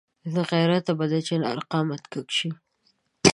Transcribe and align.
له 0.33 0.41
غیرته 0.51 0.91
به 0.97 1.05
د 1.11 1.13
چنار 1.27 1.57
قامت 1.71 2.03
کږ 2.13 2.27
شي. 2.37 2.49